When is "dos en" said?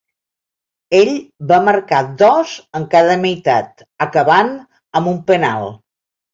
2.23-2.89